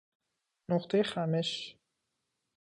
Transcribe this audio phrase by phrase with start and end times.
[0.69, 1.77] نقطه خمش